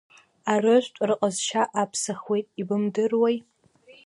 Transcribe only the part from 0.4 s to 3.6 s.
Арыжәтә рҟазшьа аԥсахуеит, ибымдыруеи.